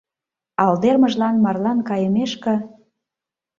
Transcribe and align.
«...Алдермыжлан 0.63 1.35
марлан 1.43 1.79
кайымешке...» 1.89 2.55